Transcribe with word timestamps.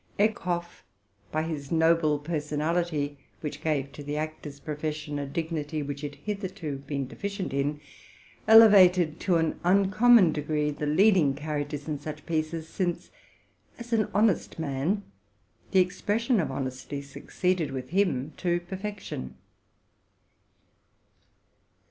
Eckhof, 0.17 0.81
by 1.31 1.43
his 1.43 1.71
noble 1.71 2.17
per 2.17 2.37
sonality, 2.39 3.17
"which 3.41 3.61
gave 3.61 3.91
to 3.91 4.01
the 4.03 4.17
actor's 4.17 4.59
profession 4.59 5.19
a 5.19 5.27
dignity 5.27 5.81
in 5.81 5.85
which 5.85 6.03
it 6.03 6.15
had 6.15 6.23
hitherto 6.25 6.79
been 6.87 7.05
deficient, 7.05 7.79
elevated 8.47 9.19
to 9.19 9.35
an 9.35 9.59
uncom 9.63 10.15
mon 10.15 10.31
degree 10.33 10.71
the 10.71 10.87
leading 10.87 11.35
characters 11.35 11.87
in 11.87 11.99
such 11.99 12.25
pieces; 12.25 12.67
since, 12.67 13.11
as 13.77 13.93
an 13.93 14.09
honest 14.11 14.57
man, 14.57 15.03
the 15.69 15.81
expression 15.81 16.39
of 16.39 16.49
honesty 16.49 17.03
succeeded 17.03 17.69
with 17.69 17.89
him 17.89 18.33
to 18.37 18.59
perfection. 18.59 19.35